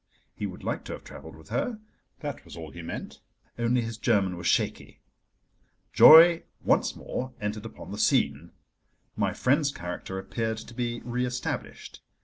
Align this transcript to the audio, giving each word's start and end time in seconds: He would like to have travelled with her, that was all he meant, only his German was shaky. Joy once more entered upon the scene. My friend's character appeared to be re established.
He 0.35 0.47
would 0.47 0.63
like 0.63 0.83
to 0.85 0.93
have 0.93 1.03
travelled 1.03 1.35
with 1.35 1.49
her, 1.49 1.79
that 2.21 2.43
was 2.43 2.57
all 2.57 2.71
he 2.71 2.81
meant, 2.81 3.19
only 3.59 3.81
his 3.81 3.99
German 3.99 4.35
was 4.35 4.47
shaky. 4.47 4.99
Joy 5.93 6.41
once 6.59 6.95
more 6.95 7.33
entered 7.39 7.67
upon 7.67 7.91
the 7.91 7.99
scene. 7.99 8.49
My 9.15 9.31
friend's 9.33 9.71
character 9.71 10.17
appeared 10.17 10.57
to 10.57 10.73
be 10.73 11.01
re 11.01 11.23
established. 11.23 12.01